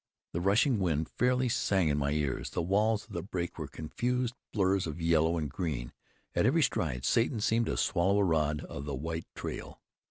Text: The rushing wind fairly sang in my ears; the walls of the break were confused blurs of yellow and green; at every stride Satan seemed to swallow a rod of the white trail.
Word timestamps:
The 0.33 0.41
rushing 0.41 0.79
wind 0.79 1.09
fairly 1.09 1.47
sang 1.47 1.89
in 1.89 1.97
my 1.99 2.09
ears; 2.09 2.49
the 2.49 2.61
walls 2.63 3.05
of 3.05 3.11
the 3.13 3.21
break 3.21 3.59
were 3.59 3.67
confused 3.67 4.33
blurs 4.51 4.87
of 4.87 4.99
yellow 4.99 5.37
and 5.37 5.47
green; 5.47 5.93
at 6.33 6.43
every 6.47 6.63
stride 6.63 7.05
Satan 7.05 7.39
seemed 7.39 7.67
to 7.67 7.77
swallow 7.77 8.17
a 8.17 8.23
rod 8.23 8.61
of 8.63 8.85
the 8.85 8.95
white 8.95 9.27
trail. 9.35 9.79